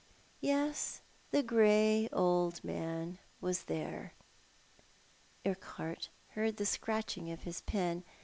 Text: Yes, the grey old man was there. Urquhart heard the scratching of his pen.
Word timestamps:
Yes, 0.39 1.01
the 1.29 1.43
grey 1.43 2.09
old 2.11 2.63
man 2.63 3.19
was 3.39 3.65
there. 3.65 4.13
Urquhart 5.45 6.09
heard 6.29 6.57
the 6.57 6.65
scratching 6.65 7.29
of 7.31 7.43
his 7.43 7.61
pen. 7.61 8.03